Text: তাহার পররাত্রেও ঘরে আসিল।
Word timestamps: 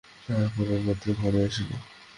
তাহার 0.25 0.47
পররাত্রেও 0.55 1.15
ঘরে 1.21 1.39
আসিল। 1.47 1.69